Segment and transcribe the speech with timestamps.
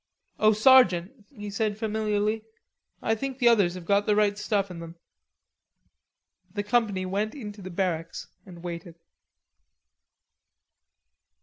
[0.39, 2.43] "Oh, sergeant," he said familiarly;
[3.03, 4.95] "I think the others have got the right stuff in them."
[6.51, 8.95] The company went into the barracks and waited.